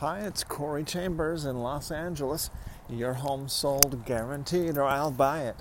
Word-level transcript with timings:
Hi, 0.00 0.20
it's 0.20 0.44
Corey 0.44 0.84
Chambers 0.84 1.44
in 1.44 1.58
Los 1.58 1.90
Angeles. 1.90 2.50
Your 2.88 3.14
home 3.14 3.48
sold 3.48 4.04
guaranteed, 4.06 4.78
or 4.78 4.84
I'll 4.84 5.10
buy 5.10 5.40
it. 5.40 5.56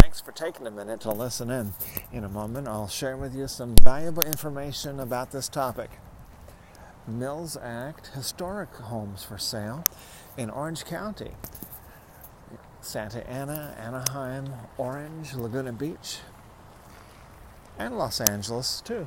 Thanks 0.00 0.22
for 0.22 0.32
taking 0.32 0.66
a 0.66 0.70
minute 0.70 1.02
to 1.02 1.10
listen 1.10 1.50
in. 1.50 1.74
In 2.10 2.24
a 2.24 2.30
moment, 2.30 2.66
I'll 2.66 2.88
share 2.88 3.18
with 3.18 3.34
you 3.34 3.46
some 3.46 3.76
valuable 3.76 4.22
information 4.22 5.00
about 5.00 5.32
this 5.32 5.50
topic. 5.50 5.90
Mills 7.06 7.58
Act 7.62 8.06
historic 8.14 8.74
homes 8.74 9.22
for 9.22 9.36
sale 9.36 9.84
in 10.38 10.48
Orange 10.48 10.86
County, 10.86 11.32
Santa 12.80 13.28
Ana, 13.28 13.76
Anaheim, 13.78 14.50
Orange, 14.78 15.34
Laguna 15.34 15.74
Beach, 15.74 16.20
and 17.78 17.98
Los 17.98 18.22
Angeles, 18.22 18.80
too. 18.80 19.06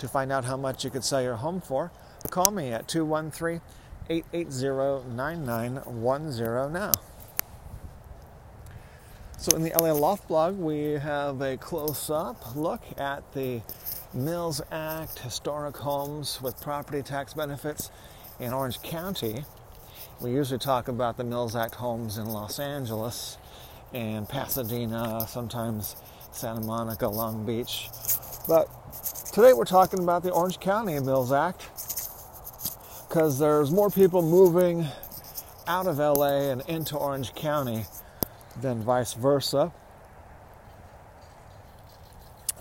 To 0.00 0.08
find 0.08 0.30
out 0.30 0.44
how 0.44 0.56
much 0.56 0.84
you 0.84 0.90
could 0.90 1.04
sell 1.04 1.22
your 1.22 1.36
home 1.36 1.60
for, 1.60 1.90
call 2.30 2.50
me 2.50 2.72
at 2.72 2.86
213 2.88 3.60
880 4.08 5.08
9910 5.14 6.72
now. 6.72 6.92
So, 9.38 9.54
in 9.56 9.62
the 9.62 9.70
LA 9.70 9.92
Loft 9.92 10.28
blog, 10.28 10.58
we 10.58 10.92
have 10.92 11.40
a 11.42 11.56
close 11.56 12.08
up 12.08 12.56
look 12.56 12.82
at 12.96 13.32
the 13.34 13.60
Mills 14.14 14.62
Act 14.72 15.18
historic 15.18 15.76
homes 15.76 16.40
with 16.40 16.58
property 16.60 17.02
tax 17.02 17.34
benefits 17.34 17.90
in 18.40 18.52
Orange 18.52 18.80
County. 18.82 19.44
We 20.20 20.30
usually 20.30 20.58
talk 20.58 20.88
about 20.88 21.18
the 21.18 21.24
Mills 21.24 21.54
Act 21.54 21.74
homes 21.74 22.16
in 22.16 22.26
Los 22.26 22.58
Angeles 22.58 23.36
and 23.92 24.26
Pasadena, 24.26 25.26
sometimes 25.28 25.96
Santa 26.32 26.62
Monica, 26.62 27.08
Long 27.08 27.44
Beach. 27.44 27.88
But 28.48 28.68
Today 29.36 29.52
we're 29.52 29.66
talking 29.66 29.98
about 29.98 30.22
the 30.22 30.30
Orange 30.30 30.60
County 30.60 30.98
Mills 30.98 31.30
Act 31.30 31.68
because 33.06 33.38
there's 33.38 33.70
more 33.70 33.90
people 33.90 34.22
moving 34.22 34.86
out 35.66 35.86
of 35.86 35.98
LA 35.98 36.50
and 36.52 36.62
into 36.68 36.96
Orange 36.96 37.34
County 37.34 37.84
than 38.62 38.82
vice 38.82 39.12
versa. 39.12 39.74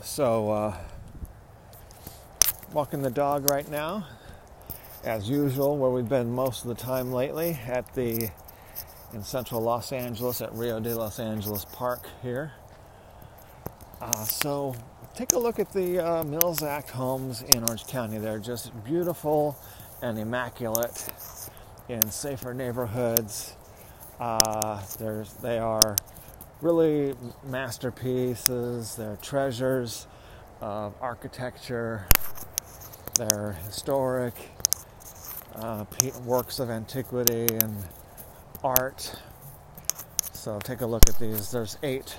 So, 0.04 0.52
uh, 0.52 0.78
walking 2.74 3.02
the 3.02 3.10
dog 3.10 3.50
right 3.50 3.72
now, 3.72 4.06
as 5.06 5.30
usual, 5.30 5.78
where 5.78 5.92
we've 5.92 6.10
been 6.10 6.30
most 6.30 6.66
of 6.66 6.68
the 6.68 6.84
time 6.84 7.14
lately 7.14 7.58
at 7.68 7.96
the 7.96 8.30
in 9.14 9.24
central 9.24 9.62
Los 9.62 9.94
Angeles 9.94 10.42
at 10.42 10.52
Rio 10.52 10.82
de 10.82 10.94
Los 10.94 11.22
Angeles 11.22 11.64
Park 11.72 12.06
here. 12.22 12.52
Uh, 14.02 14.26
so 14.26 14.76
take 15.16 15.32
a 15.32 15.40
look 15.40 15.60
at 15.60 15.72
the 15.72 15.98
uh, 16.00 16.24
Mills 16.26 16.62
Act 16.62 16.90
homes 16.90 17.42
in 17.44 17.64
Orange 17.64 17.88
County. 17.88 18.18
They're 18.18 18.38
just 18.38 18.72
beautiful 18.84 19.56
and 20.02 20.20
immaculate 20.20 21.08
in 21.88 22.12
safer 22.12 22.54
neighborhoods. 22.54 23.56
Uh, 24.20 24.82
they 25.42 25.58
are 25.58 25.96
really 26.62 27.16
masterpieces. 27.46 28.98
They're 28.98 29.18
treasures 29.22 30.08
of 30.60 30.94
architecture. 31.00 32.08
They're 33.18 33.54
historic 33.64 34.34
uh, 35.56 35.86
works 36.26 36.60
of 36.60 36.70
antiquity 36.70 37.48
and 37.64 37.78
art. 38.66 39.16
So 40.34 40.60
take 40.60 40.82
a 40.82 40.86
look 40.86 41.08
at 41.08 41.18
these. 41.20 41.52
There's 41.52 41.78
eight 41.84 42.18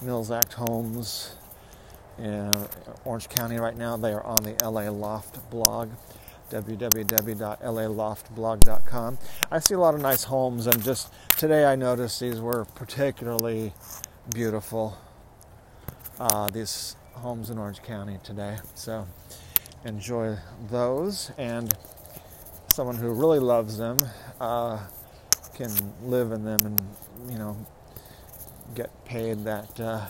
Mills 0.00 0.30
Act 0.30 0.54
homes 0.54 1.34
in 2.18 2.66
Orange 3.04 3.28
County 3.28 3.58
right 3.58 3.76
now. 3.76 3.96
They 3.96 4.12
are 4.12 4.24
on 4.24 4.42
the 4.42 4.56
LA 4.62 4.90
Loft 4.90 5.50
blog, 5.50 5.90
www.laloftblog.com. 6.50 9.18
I 9.50 9.58
see 9.58 9.74
a 9.74 9.78
lot 9.78 9.94
of 9.94 10.00
nice 10.00 10.24
homes, 10.24 10.66
and 10.66 10.82
just 10.82 11.12
today 11.38 11.64
I 11.64 11.76
noticed 11.76 12.20
these 12.20 12.40
were 12.40 12.64
particularly 12.74 13.72
beautiful. 14.34 14.98
Uh, 16.18 16.50
these 16.50 16.96
homes 17.14 17.50
in 17.50 17.58
Orange 17.58 17.82
County 17.82 18.18
today. 18.22 18.58
So 18.74 19.06
enjoy 19.84 20.36
those, 20.68 21.30
and 21.38 21.72
someone 22.72 22.96
who 22.96 23.12
really 23.12 23.38
loves 23.38 23.78
them 23.78 23.98
uh, 24.40 24.80
can 25.54 25.70
live 26.02 26.32
in 26.32 26.44
them 26.44 26.64
and 26.64 26.80
you 27.30 27.38
know 27.38 27.56
get 28.74 29.04
paid 29.04 29.44
that. 29.44 29.78
Uh, 29.78 30.06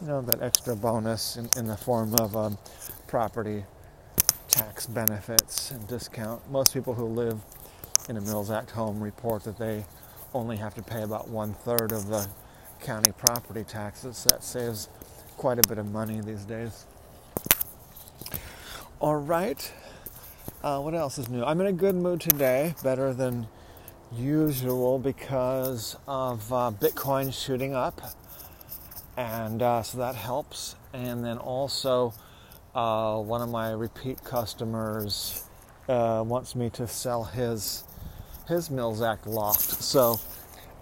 you 0.00 0.06
know, 0.06 0.22
that 0.22 0.42
extra 0.42 0.74
bonus 0.74 1.36
in, 1.36 1.48
in 1.56 1.66
the 1.66 1.76
form 1.76 2.14
of 2.14 2.36
um, 2.36 2.58
property 3.06 3.64
tax 4.48 4.86
benefits 4.86 5.70
and 5.70 5.86
discount. 5.88 6.40
Most 6.50 6.72
people 6.72 6.94
who 6.94 7.04
live 7.06 7.38
in 8.08 8.16
a 8.16 8.20
Mills 8.20 8.50
Act 8.50 8.70
home 8.70 9.02
report 9.02 9.44
that 9.44 9.58
they 9.58 9.84
only 10.32 10.56
have 10.56 10.74
to 10.74 10.82
pay 10.82 11.02
about 11.02 11.28
one 11.28 11.52
third 11.52 11.92
of 11.92 12.06
the 12.08 12.26
county 12.80 13.12
property 13.12 13.64
taxes. 13.64 14.24
That 14.24 14.42
saves 14.42 14.88
quite 15.36 15.58
a 15.58 15.68
bit 15.68 15.78
of 15.78 15.90
money 15.90 16.20
these 16.20 16.44
days. 16.44 16.86
All 19.00 19.16
right. 19.16 19.72
Uh, 20.62 20.80
what 20.80 20.94
else 20.94 21.18
is 21.18 21.28
new? 21.28 21.44
I'm 21.44 21.60
in 21.60 21.66
a 21.66 21.72
good 21.72 21.94
mood 21.94 22.20
today, 22.20 22.74
better 22.82 23.14
than 23.14 23.46
usual 24.12 24.98
because 24.98 25.96
of 26.06 26.52
uh, 26.52 26.72
Bitcoin 26.78 27.32
shooting 27.32 27.74
up 27.74 28.00
and 29.20 29.60
uh, 29.60 29.82
so 29.82 29.98
that 29.98 30.14
helps. 30.14 30.76
And 30.94 31.22
then 31.24 31.36
also, 31.36 32.14
uh, 32.74 33.18
one 33.18 33.42
of 33.42 33.50
my 33.50 33.70
repeat 33.72 34.24
customers 34.24 35.44
uh, 35.88 36.24
wants 36.26 36.54
me 36.56 36.70
to 36.70 36.86
sell 36.86 37.24
his 37.24 37.84
his 38.48 38.70
Mills 38.70 39.02
Act 39.02 39.26
loft. 39.26 39.82
So 39.82 40.18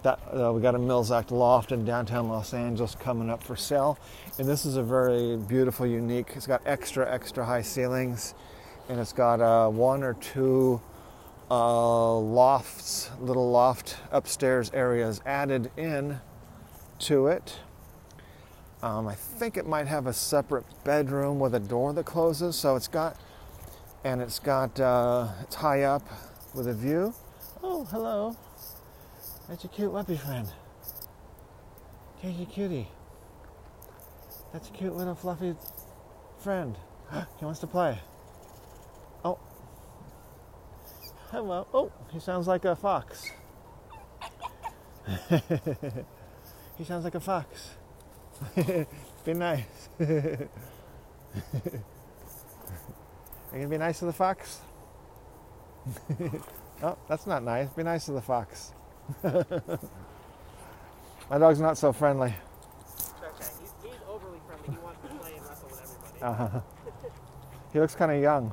that 0.03 0.19
uh, 0.33 0.53
we 0.53 0.61
got 0.61 0.73
a 0.75 0.79
Mills 0.79 1.11
Act 1.11 1.31
loft 1.31 1.73
in 1.73 1.83
downtown 1.83 2.29
Los 2.29 2.53
Angeles 2.53 2.95
coming 2.95 3.29
up 3.29 3.43
for 3.43 3.57
sale, 3.57 3.99
and 4.37 4.47
this 4.47 4.65
is 4.65 4.77
a 4.77 4.83
very 4.83 5.35
beautiful, 5.35 5.85
unique. 5.85 6.31
It's 6.35 6.47
got 6.47 6.61
extra 6.65 7.11
extra 7.11 7.45
high 7.45 7.61
ceilings, 7.61 8.35
and 8.87 8.99
it's 8.99 9.13
got 9.13 9.41
uh, 9.41 9.69
one 9.69 10.03
or 10.03 10.13
two. 10.15 10.81
Uh, 11.51 12.15
lofts, 12.15 13.09
little 13.19 13.49
loft 13.49 13.97
upstairs 14.11 14.69
areas 14.71 15.19
added 15.25 15.71
in 15.77 16.21
to 16.99 17.25
it 17.25 17.57
um, 18.81 19.07
I 19.07 19.15
think 19.15 19.57
it 19.57 19.67
might 19.67 19.87
have 19.87 20.07
a 20.07 20.13
separate 20.13 20.65
bedroom 20.83 21.39
with 21.39 21.53
a 21.55 21.59
door 21.59 21.91
that 21.93 22.05
closes. 22.05 22.55
So 22.55 22.75
it's 22.75 22.87
got, 22.87 23.17
and 24.03 24.21
it's 24.21 24.39
got, 24.39 24.79
uh, 24.79 25.27
it's 25.41 25.55
high 25.55 25.83
up 25.83 26.03
with 26.53 26.67
a 26.67 26.73
view. 26.73 27.13
Oh, 27.61 27.83
hello. 27.85 28.37
That's 29.49 29.65
a 29.65 29.67
cute 29.67 29.91
puppy 29.91 30.15
friend. 30.15 30.47
Casey 32.21 32.45
Cutie. 32.45 32.87
That's 34.53 34.69
a 34.69 34.71
cute 34.71 34.95
little 34.95 35.15
fluffy 35.15 35.55
friend. 36.37 36.75
he 37.39 37.45
wants 37.45 37.59
to 37.59 37.67
play. 37.67 37.99
Oh. 39.25 39.37
Hello. 41.31 41.67
Oh, 41.73 41.91
he 42.11 42.19
sounds 42.19 42.47
like 42.47 42.65
a 42.65 42.75
fox. 42.75 43.29
he 46.77 46.83
sounds 46.85 47.03
like 47.03 47.15
a 47.15 47.19
fox. 47.19 47.71
be 49.25 49.33
nice. 49.33 49.89
Are 49.99 50.07
you 53.53 53.63
gonna 53.63 53.67
be 53.67 53.77
nice 53.77 53.99
to 53.99 54.05
the 54.05 54.13
fox? 54.13 54.61
oh, 56.83 56.97
that's 57.07 57.25
not 57.27 57.43
nice. 57.43 57.69
Be 57.69 57.83
nice 57.83 58.05
to 58.05 58.11
the 58.11 58.21
fox. 58.21 58.73
My 61.29 61.37
dog's 61.37 61.59
not 61.59 61.77
so 61.77 61.93
friendly. 61.93 62.33
Okay, 63.23 63.45
he's, 63.59 63.73
he's 63.83 63.93
overly 64.07 64.39
friendly. 64.47 64.71
He 64.71 64.77
wants 64.83 65.01
to 65.01 65.07
play 65.15 65.33
and 65.35 65.45
wrestle 65.47 65.69
with 65.69 65.81
everybody. 65.81 66.21
Uh-huh. 66.21 66.61
He 67.73 67.79
looks 67.79 67.95
kind 67.95 68.11
of 68.11 68.21
young. 68.21 68.51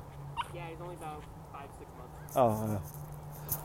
Yeah, 0.54 0.68
he's 0.68 0.80
only 0.80 0.94
about 0.96 1.22
five, 1.52 1.68
six 1.78 1.90
months. 1.96 2.36
Oh, 2.36 2.48
uh, 2.48 2.78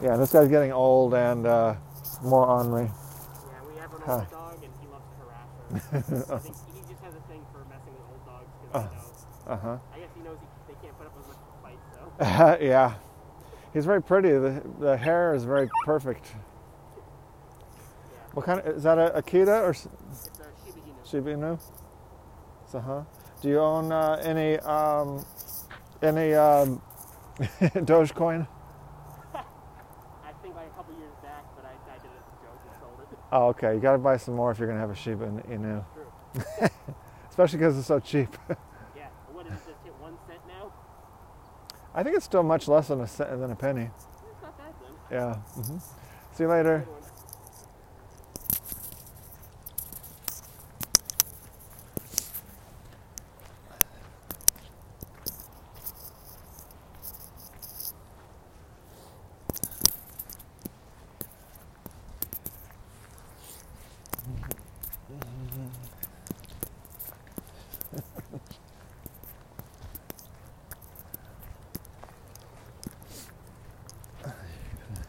yeah. 0.02 0.16
This 0.18 0.32
guy's 0.32 0.48
getting 0.48 0.72
old 0.72 1.14
and 1.14 1.46
uh, 1.46 1.76
more 2.24 2.46
ornery. 2.48 2.84
Yeah, 2.84 2.92
we 3.68 3.80
have 3.80 3.94
an 3.94 4.02
old 4.08 4.32
dog 4.32 4.51
I 5.94 6.02
think 6.02 6.56
he 6.74 6.82
just 6.90 7.02
has 7.02 7.14
a 7.16 7.22
thing 7.30 7.46
for 7.52 7.64
messing 7.70 7.94
with 7.94 8.04
old 8.12 8.26
dogs. 8.26 8.50
because 8.62 9.26
Uh 9.48 9.58
huh. 9.58 9.78
I 9.96 10.00
guess 10.00 10.10
he 10.16 10.22
knows 10.24 10.38
he, 10.40 10.48
they 10.74 10.80
can't 10.82 10.98
put 10.98 11.08
up 11.08 11.16
with 11.18 11.28
much 11.28 11.38
fight, 11.64 11.80
so. 12.60 12.66
yeah. 12.66 12.94
He's 13.74 13.86
very 13.86 14.02
pretty. 14.02 14.30
The, 14.32 14.62
the 14.80 14.98
hair 14.98 15.34
is 15.34 15.46
very 15.46 15.70
perfect. 15.86 16.26
Yeah. 16.34 18.20
What 18.34 18.46
kind 18.46 18.60
of 18.60 18.68
is 18.76 18.84
that? 18.84 18.98
A 18.98 19.22
Akita 19.22 19.62
or 19.62 19.70
It's 19.72 19.86
a 19.86 19.90
Shiba 20.66 20.80
Inu. 20.80 21.10
Shiba 21.10 21.34
Inu? 21.36 21.60
So, 22.70 22.80
huh? 22.80 23.04
Do 23.42 23.48
you 23.50 23.60
own 23.60 23.92
uh, 23.92 24.22
any 24.24 24.58
um, 24.60 25.26
any 26.02 26.34
um, 26.34 26.82
Dogecoin? 27.40 28.46
I 29.34 30.32
think 30.44 30.56
like 30.56 30.68
a 30.68 30.76
couple 30.76 30.94
years 31.00 31.14
back, 31.24 31.46
but 31.56 31.66
I, 31.66 31.74
I 31.94 31.98
did 31.98 32.06
it 32.12 32.20
as 32.20 32.28
a 32.28 32.36
joke 32.44 32.60
and 32.68 32.74
sold 32.80 33.00
it. 33.02 33.18
Oh, 33.32 33.48
okay. 33.48 33.74
You 33.76 33.80
got 33.80 33.94
to 33.94 33.98
buy 33.98 34.18
some 34.18 34.36
more 34.36 34.52
if 34.52 34.60
you're 34.60 34.68
gonna 34.68 34.80
have 34.80 34.90
a 34.92 34.96
Shiba 34.96 35.26
Inu, 35.50 35.84
True. 35.94 36.68
especially 37.30 37.60
because 37.60 37.78
it's 37.78 37.88
so 37.88 38.00
cheap. 38.00 38.36
Yeah. 38.96 39.08
What 39.32 39.46
it 39.46 39.52
just 39.52 39.66
hit 39.84 39.94
one 40.00 40.18
cent 40.28 40.40
now? 40.48 40.72
I 41.96 42.04
think 42.04 42.16
it's 42.16 42.26
still 42.26 42.44
much 42.44 42.68
less 42.68 42.90
than 42.90 43.02
a 43.02 43.08
cent, 43.08 43.30
than 43.40 43.52
a 43.52 43.56
penny. 43.56 43.90
It's 43.96 44.06
not 44.42 44.58
bad 44.58 44.74
then. 44.82 45.18
Yeah. 45.18 45.36
hmm 45.36 45.78
See 46.34 46.44
you 46.44 46.50
later. 46.50 46.86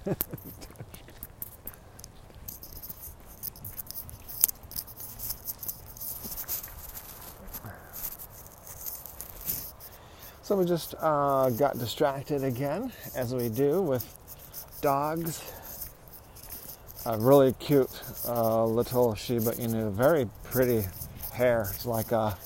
So 10.52 10.56
we 10.56 10.66
just 10.66 10.94
uh, 11.00 11.48
got 11.50 11.78
distracted 11.78 12.44
again, 12.44 12.92
as 13.14 13.32
we 13.32 13.48
do 13.48 13.80
with 13.80 14.04
dogs. 14.82 15.40
A 17.06 17.16
really 17.16 17.54
cute 17.54 17.88
uh, 18.28 18.66
little 18.66 19.14
Shiba 19.14 19.52
Inu, 19.52 19.92
very 19.92 20.28
pretty 20.42 20.84
hair. 21.32 21.70
It's 21.72 21.86
like 21.86 22.12
a, 22.12 22.36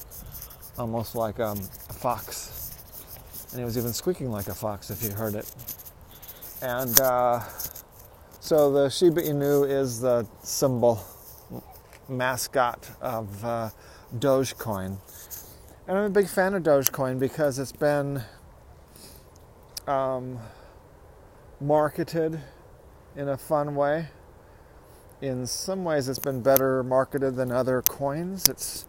almost 0.78 1.16
like 1.16 1.40
um, 1.40 1.58
a 1.88 1.92
fox, 1.94 2.70
and 3.50 3.60
it 3.60 3.64
was 3.64 3.76
even 3.76 3.92
squeaking 3.92 4.30
like 4.30 4.46
a 4.46 4.54
fox 4.54 4.90
if 4.90 5.02
you 5.02 5.10
heard 5.10 5.34
it. 5.34 5.50
And 6.62 6.98
uh, 7.00 7.40
so 8.40 8.72
the 8.72 8.88
Shiba 8.88 9.22
Inu 9.22 9.68
is 9.68 10.00
the 10.00 10.26
symbol, 10.42 11.04
mascot 12.08 12.88
of 13.00 13.44
uh, 13.44 13.70
Dogecoin. 14.16 14.96
And 15.86 15.98
I'm 15.98 16.04
a 16.04 16.10
big 16.10 16.28
fan 16.28 16.54
of 16.54 16.62
Dogecoin 16.62 17.18
because 17.18 17.58
it's 17.58 17.72
been 17.72 18.22
um, 19.86 20.38
marketed 21.60 22.40
in 23.16 23.28
a 23.28 23.36
fun 23.36 23.74
way. 23.74 24.08
In 25.20 25.46
some 25.46 25.84
ways, 25.84 26.08
it's 26.08 26.18
been 26.18 26.42
better 26.42 26.82
marketed 26.82 27.36
than 27.36 27.52
other 27.52 27.82
coins. 27.82 28.48
It's 28.48 28.86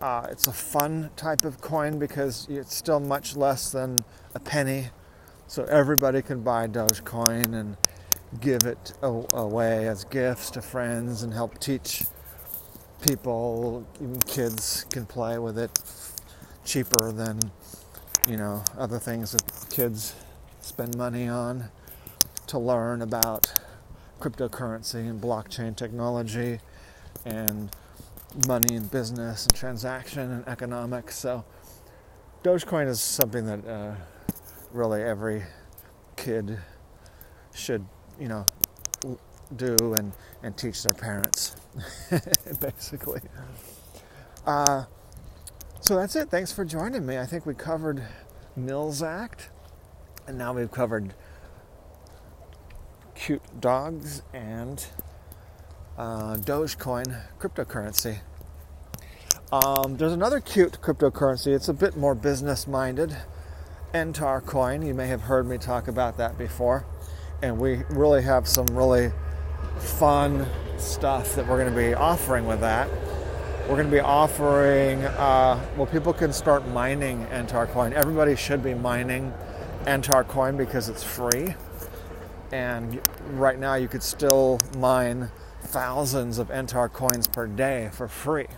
uh, 0.00 0.26
it's 0.30 0.48
a 0.48 0.52
fun 0.52 1.10
type 1.14 1.44
of 1.44 1.60
coin 1.60 1.98
because 1.98 2.48
it's 2.50 2.74
still 2.74 2.98
much 2.98 3.36
less 3.36 3.70
than 3.70 4.04
a 4.34 4.40
penny, 4.40 4.88
so 5.52 5.64
everybody 5.64 6.22
can 6.22 6.40
buy 6.40 6.66
Dogecoin 6.66 7.52
and 7.52 7.76
give 8.40 8.62
it 8.62 8.94
away 9.02 9.86
as 9.86 10.02
gifts 10.04 10.50
to 10.52 10.62
friends 10.62 11.24
and 11.24 11.34
help 11.34 11.58
teach 11.58 12.04
people. 13.06 13.86
Even 13.96 14.18
kids 14.20 14.86
can 14.88 15.04
play 15.04 15.38
with 15.38 15.58
it 15.58 15.78
cheaper 16.64 17.12
than 17.12 17.38
you 18.26 18.38
know 18.38 18.64
other 18.78 18.98
things 18.98 19.32
that 19.32 19.42
kids 19.68 20.14
spend 20.62 20.96
money 20.96 21.28
on 21.28 21.68
to 22.46 22.58
learn 22.58 23.02
about 23.02 23.52
cryptocurrency 24.20 25.06
and 25.06 25.20
blockchain 25.20 25.76
technology 25.76 26.60
and 27.26 27.76
money 28.48 28.74
and 28.74 28.90
business 28.90 29.44
and 29.44 29.54
transaction 29.54 30.30
and 30.30 30.48
economics 30.48 31.18
so 31.18 31.44
dogecoin 32.42 32.88
is 32.88 33.00
something 33.00 33.44
that 33.44 33.66
uh, 33.66 33.94
really 34.72 35.02
every 35.02 35.42
kid 36.16 36.58
should 37.54 37.84
you 38.18 38.28
know 38.28 38.46
do 39.56 39.94
and, 39.94 40.12
and 40.42 40.56
teach 40.56 40.82
their 40.82 40.94
parents 40.94 41.56
basically 42.60 43.20
uh, 44.46 44.84
so 45.80 45.96
that's 45.96 46.16
it. 46.16 46.30
Thanks 46.30 46.52
for 46.52 46.64
joining 46.64 47.06
me. 47.06 47.18
I 47.18 47.26
think 47.26 47.44
we 47.44 47.54
covered 47.54 48.02
Mills 48.56 49.02
Act, 49.02 49.50
and 50.26 50.38
now 50.38 50.52
we've 50.52 50.70
covered 50.70 51.14
cute 53.14 53.42
dogs 53.60 54.22
and 54.32 54.86
uh, 55.98 56.36
Dogecoin 56.36 57.20
cryptocurrency. 57.40 58.20
Um, 59.52 59.96
there's 59.96 60.12
another 60.12 60.40
cute 60.40 60.80
cryptocurrency. 60.80 61.48
It's 61.48 61.68
a 61.68 61.74
bit 61.74 61.96
more 61.96 62.14
business 62.14 62.66
minded. 62.66 63.16
Entar 63.94 64.44
coin. 64.44 64.82
You 64.82 64.94
may 64.94 65.06
have 65.08 65.22
heard 65.22 65.46
me 65.46 65.58
talk 65.58 65.88
about 65.88 66.16
that 66.16 66.38
before. 66.38 66.84
And 67.42 67.58
we 67.58 67.82
really 67.90 68.22
have 68.22 68.48
some 68.48 68.66
really 68.66 69.12
fun 69.78 70.46
stuff 70.78 71.34
that 71.34 71.46
we're 71.46 71.58
going 71.58 71.72
to 71.72 71.76
be 71.76 71.94
offering 71.94 72.46
with 72.46 72.60
that. 72.60 72.88
We're 73.62 73.76
going 73.76 73.86
to 73.86 73.92
be 73.92 74.00
offering, 74.00 75.04
uh, 75.04 75.60
well, 75.76 75.86
people 75.86 76.12
can 76.12 76.32
start 76.32 76.66
mining 76.68 77.26
Entar 77.26 77.68
coin. 77.68 77.92
Everybody 77.92 78.34
should 78.34 78.62
be 78.62 78.74
mining 78.74 79.32
Entar 79.84 80.26
coin 80.26 80.56
because 80.56 80.88
it's 80.88 81.02
free. 81.02 81.54
And 82.50 83.00
right 83.30 83.58
now, 83.58 83.74
you 83.74 83.88
could 83.88 84.02
still 84.02 84.60
mine 84.76 85.30
thousands 85.62 86.38
of 86.38 86.48
Entar 86.48 86.92
coins 86.92 87.26
per 87.26 87.46
day 87.46 87.90
for 87.92 88.08
free. 88.08 88.48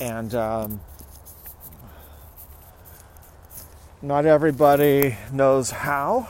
And 0.00 0.34
um, 0.34 0.80
not 4.06 4.24
everybody 4.24 5.16
knows 5.32 5.72
how 5.72 6.28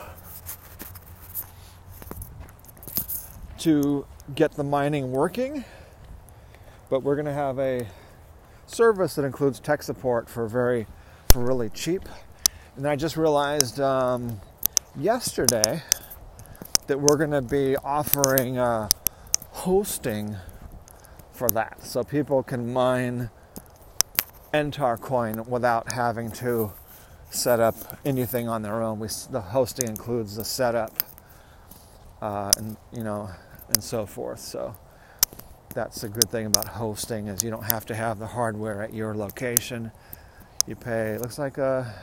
to 3.59 4.03
get 4.33 4.51
the 4.53 4.63
mining 4.63 5.11
working 5.11 5.63
but 6.89 7.03
we're 7.03 7.13
going 7.13 7.27
to 7.27 7.33
have 7.33 7.59
a 7.59 7.85
service 8.65 9.13
that 9.13 9.25
includes 9.25 9.59
tech 9.59 9.83
support 9.83 10.27
for 10.27 10.47
very 10.47 10.87
for 11.27 11.45
really 11.45 11.69
cheap. 11.69 12.01
And 12.77 12.87
i 12.87 12.95
just 12.95 13.15
realized 13.15 13.79
um, 13.79 14.41
yesterday 14.95 15.83
that 16.87 16.99
we're 16.99 17.17
going 17.17 17.29
to 17.29 17.43
be 17.43 17.75
offering 17.77 18.57
uh, 18.57 18.89
hosting 19.51 20.35
for 21.31 21.47
that. 21.49 21.83
So 21.83 22.03
people 22.03 22.41
can 22.41 22.73
mine 22.73 23.29
entar 24.51 24.99
coin 24.99 25.43
without 25.47 25.91
having 25.91 26.31
to 26.31 26.71
set 27.29 27.59
up 27.59 27.75
anything 28.05 28.47
on 28.47 28.61
their 28.61 28.81
own 28.81 28.99
we, 28.99 29.07
the 29.31 29.41
hosting 29.41 29.87
includes 29.89 30.35
the 30.35 30.45
setup 30.45 30.91
uh, 32.21 32.51
and 32.57 32.77
you 32.93 33.03
know 33.03 33.29
and 33.69 33.83
so 33.83 34.05
forth 34.05 34.39
so 34.39 34.75
that's 35.77 36.03
a 36.03 36.09
good 36.09 36.27
thing 36.29 36.47
about 36.47 36.67
hosting 36.67 37.27
is 37.27 37.43
you 37.43 37.51
don't 37.51 37.65
have 37.65 37.85
to 37.85 37.93
have 37.93 38.17
the 38.17 38.25
hardware 38.25 38.81
at 38.81 38.95
your 38.95 39.13
location. 39.15 39.91
You 40.65 40.75
pay. 40.75 41.11
It 41.11 41.21
looks 41.21 41.37
like 41.37 41.59
a 41.59 41.93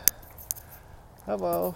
hello. 1.26 1.74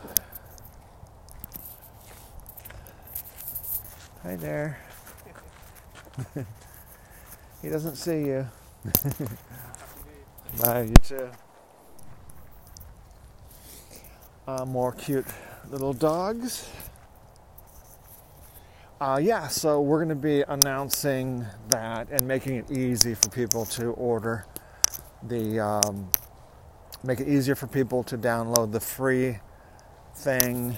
Hi 4.22 4.36
there. 4.36 4.78
he 7.62 7.68
doesn't 7.68 7.96
see 7.96 8.26
you. 8.26 8.46
Bye, 10.62 10.82
you 10.82 10.94
too. 11.02 11.30
Uh, 14.48 14.64
more 14.64 14.92
cute 14.92 15.26
little 15.68 15.92
dogs. 15.92 16.70
Uh, 18.98 19.20
yeah, 19.22 19.46
so 19.46 19.82
we're 19.82 19.98
going 19.98 20.08
to 20.08 20.14
be 20.14 20.40
announcing 20.48 21.44
that 21.68 22.08
and 22.10 22.26
making 22.26 22.56
it 22.56 22.70
easy 22.70 23.14
for 23.14 23.28
people 23.28 23.66
to 23.66 23.90
order 23.90 24.46
the, 25.24 25.60
um, 25.60 26.08
make 27.04 27.20
it 27.20 27.28
easier 27.28 27.54
for 27.54 27.66
people 27.66 28.02
to 28.02 28.16
download 28.16 28.72
the 28.72 28.80
free 28.80 29.36
thing 30.14 30.74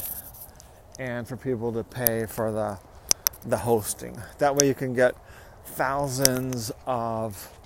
and 0.98 1.28
for 1.28 1.36
people 1.36 1.72
to 1.72 1.84
pay 1.84 2.26
for 2.26 2.50
the, 2.50 2.76
the 3.46 3.56
hosting. 3.56 4.20
That 4.38 4.56
way 4.56 4.66
you 4.66 4.74
can 4.74 4.94
get 4.94 5.14
thousands 5.64 6.72
of 6.86 7.56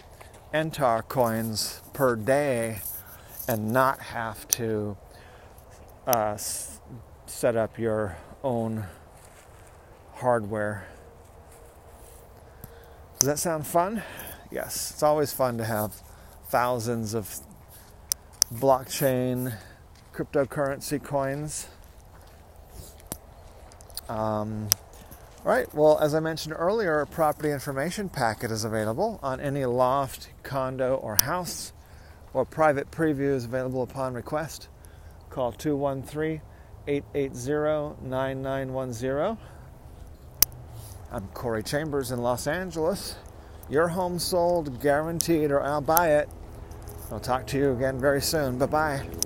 Entar 0.52 1.08
coins 1.08 1.80
per 1.94 2.14
day 2.14 2.82
and 3.48 3.72
not 3.72 4.00
have 4.00 4.46
to 4.48 4.98
uh, 6.06 6.36
set 7.26 7.56
up 7.56 7.78
your 7.78 8.16
own 8.42 8.84
hardware. 10.14 10.86
Does 13.18 13.26
that 13.26 13.38
sound 13.38 13.66
fun? 13.66 14.02
Yes, 14.50 14.90
it's 14.90 15.02
always 15.02 15.32
fun 15.32 15.58
to 15.58 15.64
have 15.64 15.94
thousands 16.48 17.14
of 17.14 17.40
blockchain 18.52 19.54
cryptocurrency 20.14 21.02
coins. 21.02 21.66
Um, 24.08 24.68
right, 25.42 25.72
well, 25.74 25.98
as 25.98 26.14
I 26.14 26.20
mentioned 26.20 26.54
earlier, 26.58 27.00
a 27.00 27.06
property 27.06 27.50
information 27.50 28.08
packet 28.08 28.50
is 28.50 28.64
available 28.64 29.18
on 29.22 29.40
any 29.40 29.64
loft, 29.64 30.28
condo, 30.42 30.96
or 30.96 31.16
house, 31.16 31.72
or 32.34 32.44
private 32.44 32.90
preview 32.90 33.34
is 33.34 33.46
available 33.46 33.82
upon 33.82 34.12
request. 34.12 34.68
Call 35.34 35.50
213 35.50 36.40
880 36.86 38.08
9910. 38.08 39.36
I'm 41.10 41.26
Corey 41.34 41.64
Chambers 41.64 42.12
in 42.12 42.22
Los 42.22 42.46
Angeles. 42.46 43.16
Your 43.68 43.88
home 43.88 44.20
sold, 44.20 44.80
guaranteed, 44.80 45.50
or 45.50 45.60
I'll 45.60 45.80
buy 45.80 46.10
it. 46.10 46.28
I'll 47.10 47.18
talk 47.18 47.48
to 47.48 47.58
you 47.58 47.72
again 47.72 47.98
very 47.98 48.22
soon. 48.22 48.58
Bye 48.58 48.66
bye. 48.66 49.23